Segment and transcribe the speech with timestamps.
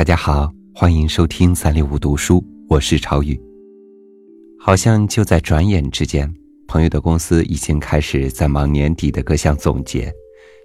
[0.00, 3.38] 大家好，欢迎收听三六五读书，我是超宇。
[4.58, 6.34] 好像就在转眼之间，
[6.66, 10.10] 朋友的公司已经开始在忙年底的各项总结，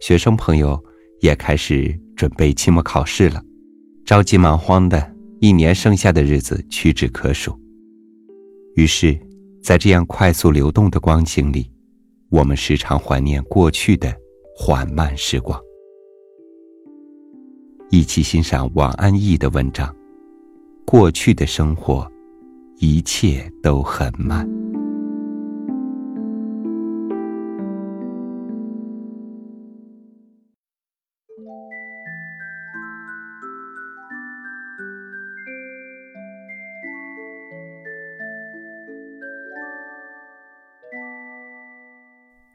[0.00, 0.80] 学生朋友
[1.20, 3.42] 也开始准备期末考试了，
[4.04, 7.58] 着急忙慌的，一年剩下的日子屈指可数。
[8.76, 9.18] 于是，
[9.64, 11.68] 在这样快速流动的光景里，
[12.30, 14.14] 我们时常怀念过去的
[14.56, 15.60] 缓慢时光。
[17.94, 19.94] 一起欣赏王安忆的文章。
[20.84, 22.10] 过去的生活，
[22.78, 24.44] 一切都很慢。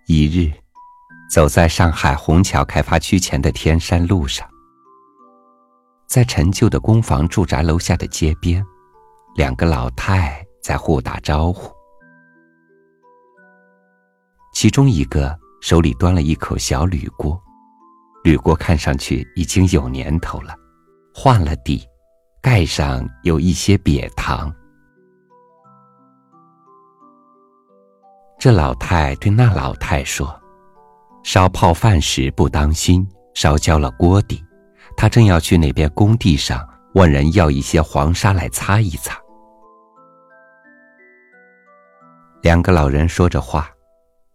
[0.06, 0.52] 一日，
[1.32, 4.46] 走在上海虹桥开发区前的天山路上。
[6.10, 8.66] 在陈旧的公房住宅楼下的街边，
[9.36, 11.72] 两个老太在互打招呼。
[14.52, 17.40] 其中一个手里端了一口小铝锅，
[18.24, 20.56] 铝锅看上去已经有年头了，
[21.14, 21.88] 换了底，
[22.42, 24.52] 盖上有一些瘪糖。
[28.40, 30.36] 这老太对那老太说
[31.22, 34.44] ：“烧泡饭时不当心，烧焦了锅底。”
[35.00, 39.18] 他正要去那边工地上问人要一些黄沙来擦一擦。
[42.42, 43.72] 两个老人说着话，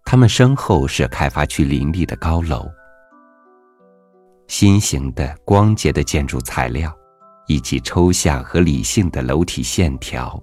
[0.07, 2.67] 他们身后是开发区林立的高楼，
[4.49, 6.91] 新型的光洁的建筑材料，
[7.47, 10.43] 以及抽象和理性的楼体线条，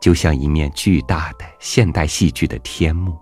[0.00, 3.16] 就像一面巨大的现代戏剧的天幕。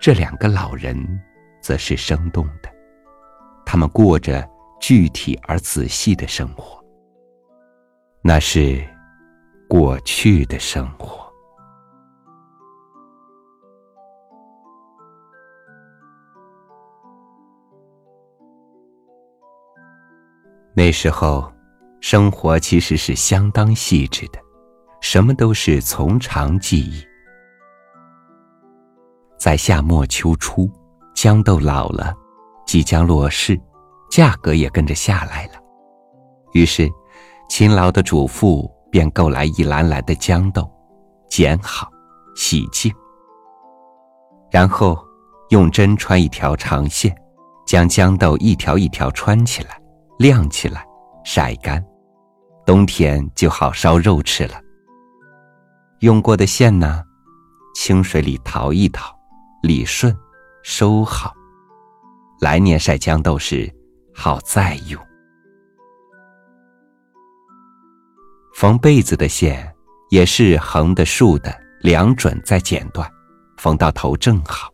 [0.00, 0.96] 这两个老人，
[1.60, 2.74] 则是生动的。
[3.66, 4.48] 他们过着
[4.80, 6.82] 具体而仔细的生活，
[8.22, 8.82] 那是
[9.68, 11.26] 过去的生活。
[20.72, 21.52] 那时候，
[22.00, 24.38] 生活其实是相当细致的，
[25.00, 27.04] 什么都是从长计议。
[29.38, 30.70] 在夏末秋初，
[31.14, 32.14] 豇豆老了。
[32.66, 33.58] 即将落市，
[34.10, 35.52] 价格也跟着下来了。
[36.52, 36.90] 于是，
[37.48, 40.68] 勤劳的主妇便购来一篮篮的豇豆，
[41.28, 41.88] 剪好，
[42.34, 42.92] 洗净，
[44.50, 44.98] 然后
[45.50, 47.14] 用针穿一条长线，
[47.66, 49.80] 将豇豆一条一条穿起来，
[50.18, 50.84] 晾起来，
[51.24, 51.84] 晒干，
[52.64, 54.60] 冬天就好烧肉吃了。
[56.00, 57.02] 用过的线呢，
[57.74, 59.14] 清水里淘一淘，
[59.62, 60.14] 理顺，
[60.62, 61.32] 收好。
[62.40, 63.72] 来年晒豇豆时，
[64.14, 65.00] 好再用。
[68.54, 69.74] 缝被子的线
[70.10, 73.10] 也是横的、竖的，量准再剪断，
[73.58, 74.70] 缝到头正好。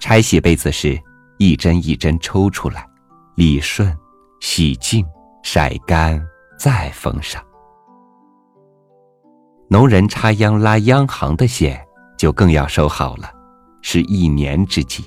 [0.00, 0.98] 拆洗被子时，
[1.38, 2.88] 一针一针抽出来，
[3.34, 3.96] 理顺、
[4.40, 5.04] 洗净、
[5.42, 6.24] 晒干，
[6.56, 7.42] 再缝上。
[9.68, 11.84] 农人插秧拉秧行的线
[12.16, 13.30] 就更要收好了，
[13.82, 15.04] 是一年之计。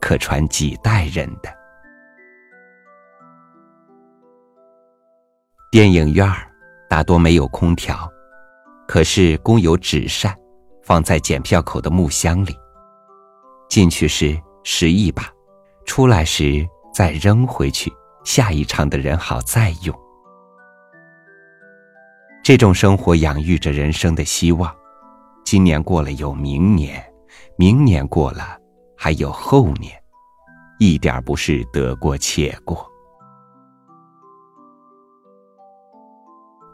[0.00, 1.54] 可传几代人的
[5.70, 6.50] 电影院儿
[6.88, 8.10] 大多没有空调，
[8.88, 10.36] 可是供有纸扇，
[10.82, 12.56] 放在检票口的木箱里。
[13.68, 15.30] 进去时拾一把，
[15.84, 17.92] 出来时再扔回去，
[18.24, 19.96] 下一场的人好再用。
[22.42, 24.74] 这种生活养育着人生的希望。
[25.44, 27.00] 今年过了有明年，
[27.56, 28.59] 明年过了。
[29.02, 29.98] 还有后年，
[30.78, 32.86] 一点不是得过且过。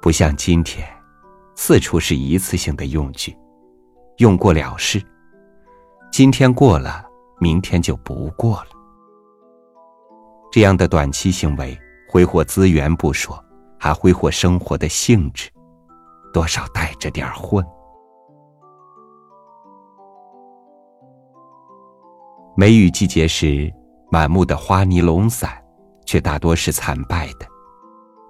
[0.02, 0.84] 不像今天，
[1.54, 3.32] 四处是一次性的用具，
[4.16, 5.00] 用过了事。
[6.10, 7.06] 今天过了，
[7.38, 8.70] 明天就不过了。
[10.50, 13.40] 这样的短期行为，挥霍资源不说，
[13.78, 15.48] 还挥霍生活的性质，
[16.32, 17.64] 多少带着点混。
[22.58, 23.70] 梅雨季节时，
[24.10, 25.62] 满目的花泥龙伞，
[26.06, 27.46] 却大多是残败的，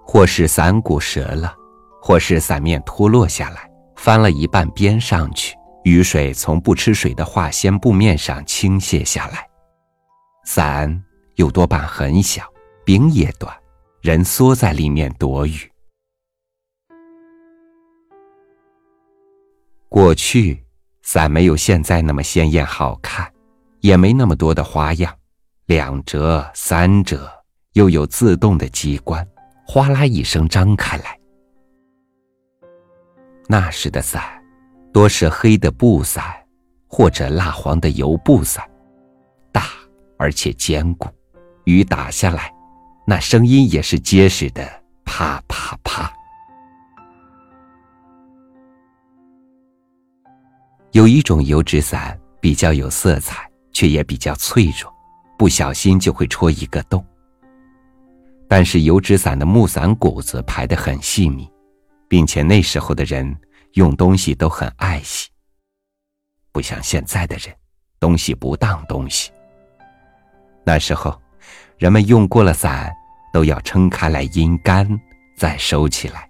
[0.05, 1.55] 或是伞骨折了，
[2.03, 9.49] 或是伞面脱落下来，翻了一半边上去，雨水从不吃水的化纤布面上倾泻下来。
[10.45, 11.05] 伞
[11.37, 12.43] 有多半很小，
[12.85, 13.57] 柄也短，
[14.01, 15.71] 人缩在里面躲雨。
[19.89, 20.65] 过去，
[21.03, 23.33] 伞没有现在那么鲜艳好看。
[23.87, 25.17] 也没那么多的花样，
[25.67, 27.31] 两折、三折，
[27.75, 29.25] 又有自动的机关，
[29.65, 31.17] 哗啦一声张开来。
[33.47, 34.43] 那时的伞，
[34.93, 36.25] 多是黑的布伞，
[36.89, 38.69] 或者蜡黄的油布伞，
[39.53, 39.63] 大
[40.19, 41.09] 而且坚固，
[41.63, 42.53] 雨打下来，
[43.07, 44.69] 那声音也是结实的，
[45.05, 46.13] 啪啪啪。
[50.91, 53.46] 有一种油纸伞比较有色彩，
[53.77, 54.91] 却也比较脆弱，
[55.37, 57.05] 不小心就会戳一个洞。
[58.49, 61.47] 但是油纸伞的木伞骨子排得很细密，
[62.09, 63.37] 并且那时候的人
[63.75, 65.29] 用东西都很爱惜，
[66.53, 67.55] 不像现在的人，
[68.01, 69.31] 东西不当东西。
[70.65, 71.21] 那时候，
[71.77, 72.91] 人们用过了伞，
[73.31, 74.89] 都要撑开来阴干，
[75.37, 76.27] 再收起来。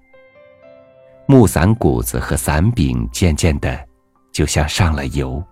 [1.28, 3.86] 木伞骨子和伞柄渐渐的。
[4.32, 5.42] 就像上了油，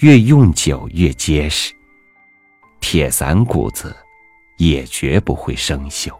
[0.00, 1.74] 越用久越结实。
[2.80, 3.94] 铁伞骨子
[4.56, 6.10] 也绝不会生锈。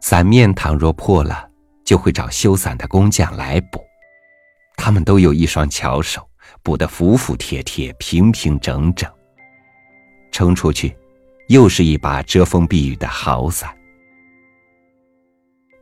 [0.00, 1.48] 伞面倘若破了，
[1.84, 3.80] 就会找修伞的工匠来补。
[4.76, 6.28] 他们都有一双巧手，
[6.62, 9.08] 补得服服帖帖、平平整整。
[10.32, 10.96] 撑出去，
[11.46, 13.72] 又是一把遮风避雨的好伞。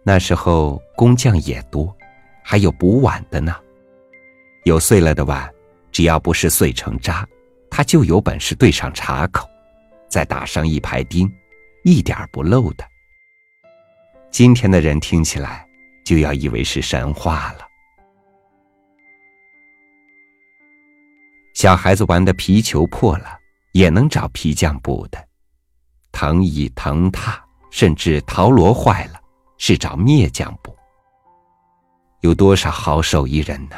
[0.03, 1.97] 那时候工匠也多，
[2.50, 3.55] 还有补碗的呢。
[4.65, 5.53] 有碎了的碗，
[5.93, 7.29] 只要不是碎成渣，
[7.71, 9.47] 他就有本事对上茶口，
[10.09, 11.31] 再打上一排钉，
[11.85, 12.83] 一点不漏的。
[14.31, 15.69] 今天的人听起来
[16.06, 17.69] 就要以为是神话了。
[21.53, 23.39] 小孩子玩的皮球破了，
[23.73, 25.23] 也能找皮匠补的。
[26.12, 27.39] 藤椅、藤榻，
[27.71, 29.21] 甚至陶锣坏了。
[29.59, 30.75] 是找篾匠补，
[32.20, 33.76] 有多少好手艺人呢？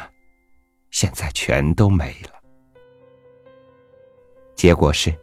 [0.89, 2.41] 现在全都没了。
[4.55, 5.13] 结果是，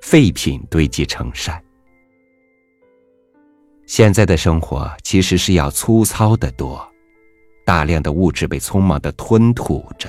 [0.00, 1.62] 废品堆积成山。
[3.86, 6.88] 现在的生活其实是要粗糙的多，
[7.64, 10.08] 大量的物质被匆忙的吞吐着，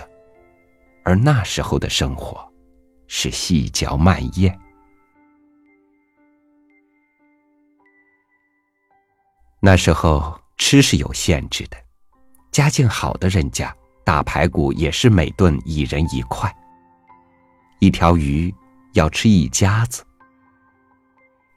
[1.04, 2.48] 而那时候的生活，
[3.08, 4.56] 是细嚼慢咽。
[9.60, 11.78] 那时候吃是有限制的，
[12.52, 16.54] 家境好的人家大排骨也是每顿一人一块，
[17.80, 18.54] 一条鱼
[18.94, 20.04] 要吃一家子。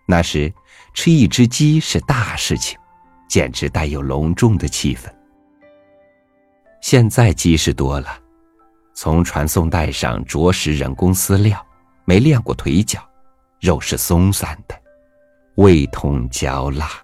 [0.07, 0.53] 那时
[0.93, 2.79] 吃一只鸡是大事情，
[3.29, 5.13] 简直带有隆重的气氛。
[6.81, 8.17] 现在鸡是多了，
[8.95, 11.65] 从传送带上着实人工饲料，
[12.05, 13.01] 没练过腿脚，
[13.61, 14.81] 肉是松散的，
[15.57, 17.04] 味同嚼蜡。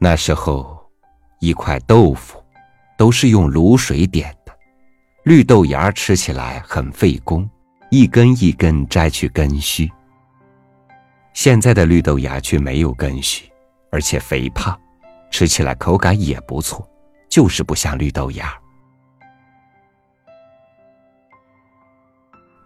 [0.00, 0.78] 那时候，
[1.40, 2.40] 一块豆腐
[2.96, 4.56] 都是用卤水点的，
[5.24, 7.48] 绿豆芽吃起来很费工，
[7.90, 9.90] 一根一根摘去根须。
[11.34, 13.50] 现在的绿豆芽却没有根须，
[13.90, 14.78] 而且肥胖，
[15.32, 16.88] 吃起来口感也不错，
[17.28, 18.56] 就是不像绿豆芽。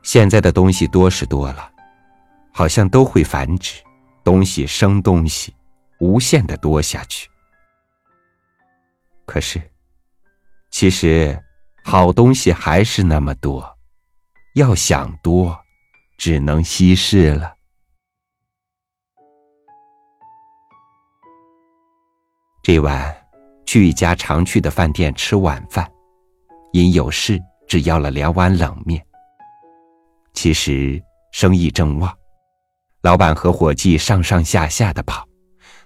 [0.03, 1.71] 现在的东西多是多了，
[2.53, 3.83] 好像都会繁殖，
[4.23, 5.55] 东西生东西。
[6.03, 7.31] 无限的多下去，
[9.25, 9.63] 可是，
[10.69, 11.41] 其实
[11.85, 13.79] 好东西还是那么多，
[14.57, 15.57] 要想多，
[16.19, 17.55] 只能稀释了。
[22.65, 23.17] 这晚
[23.65, 25.89] 去一家常去的饭店吃晚饭，
[26.73, 29.01] 因有事只要了两碗冷面。
[30.35, 32.13] 其实生意正旺，
[33.03, 35.25] 老板和伙计上上下下的跑。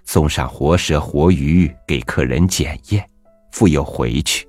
[0.07, 3.07] 送上活蛇活鱼给客人检验，
[3.51, 4.47] 复又回去。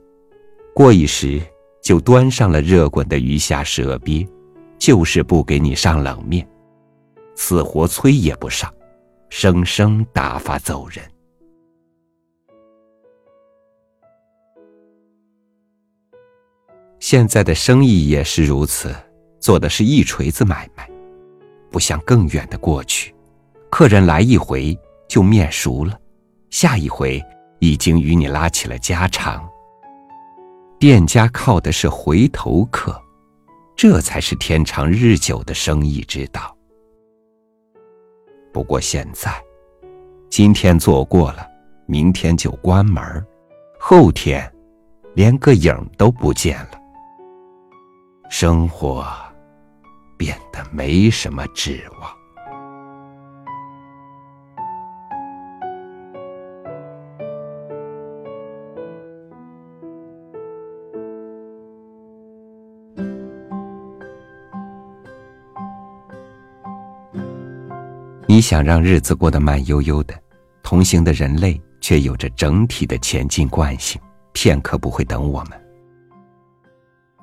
[0.72, 1.42] 过一时，
[1.82, 4.24] 就端上了热滚的鱼虾蛇鳖，
[4.78, 6.48] 就是不给你上冷面，
[7.34, 8.72] 死活催也不上，
[9.30, 11.04] 生生打发走人。
[17.00, 18.94] 现在的生意也是如此，
[19.40, 20.88] 做的是一锤子买卖，
[21.68, 23.12] 不像更远的过去，
[23.68, 24.78] 客人来一回。
[25.08, 25.98] 就面熟了，
[26.50, 27.22] 下一回
[27.58, 29.48] 已经与你拉起了家常。
[30.78, 33.00] 店家靠的是回头客，
[33.74, 36.54] 这才是天长日久的生意之道。
[38.52, 39.42] 不过现在，
[40.30, 41.46] 今天做过了，
[41.86, 43.02] 明天就关门
[43.78, 44.52] 后天
[45.14, 46.80] 连个影都不见了，
[48.28, 49.06] 生活
[50.16, 52.17] 变得没什么指望。
[68.30, 70.14] 你想让日子过得慢悠悠的，
[70.62, 73.98] 同行的人类却有着整体的前进惯性，
[74.34, 75.58] 片刻不会等我们。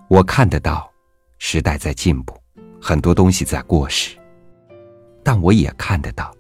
[0.08, 0.92] 我看得到，
[1.38, 2.36] 时代在进步，
[2.82, 4.18] 很多东西在过时，
[5.24, 6.34] 但我也看得到，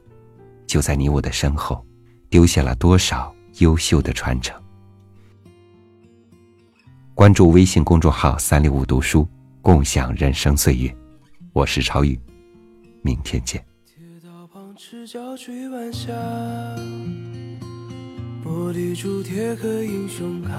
[0.66, 1.86] 就在你我的身后，
[2.32, 4.60] 丢下了多少优秀的传承。
[7.14, 9.28] 关注微信公众号“三六五读书”，
[9.62, 10.94] 共享人生岁月。
[11.54, 12.20] 我是超宇，
[13.04, 13.64] 明天见。
[14.88, 16.14] 赤脚追晚霞，
[18.44, 20.54] 玻璃珠贴个英雄卡，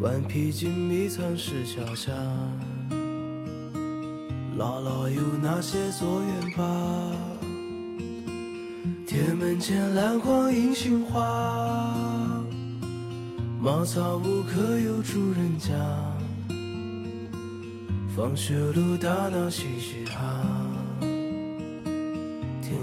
[0.00, 2.10] 顽皮筋迷藏石桥下，
[4.56, 7.12] 姥姥有那些作业吧？
[9.06, 11.22] 铁门前篮筐银杏花，
[13.60, 15.74] 茅草屋可有住人家？
[18.16, 20.61] 放学路打闹嘻嘻哈。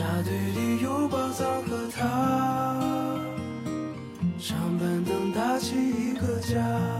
[0.00, 2.80] 沙堆里有宝藏和他，
[4.38, 6.99] 长板凳搭起一个家。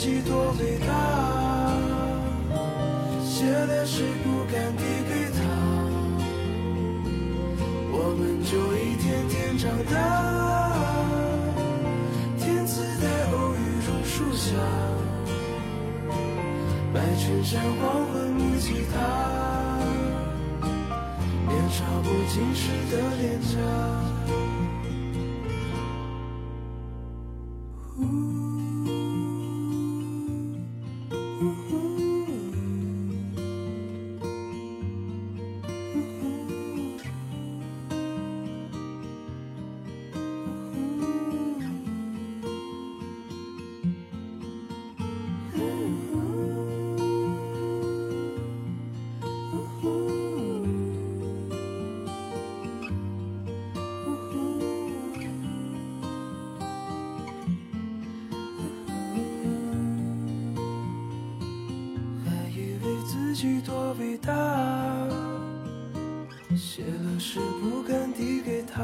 [0.00, 0.88] 己多伟大，
[3.22, 5.38] 写的诗不敢递给他，
[7.92, 9.94] 我们就一天天长大。
[12.38, 14.56] 天赐的偶遇榕树下，
[16.94, 18.96] 白衬衫黄昏木吉他，
[21.46, 24.09] 年少不经事的脸颊。
[63.40, 64.34] 己多伟大，
[66.54, 68.82] 写了诗不敢递给他，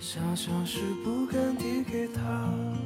[0.00, 2.83] 想想是不敢递给他。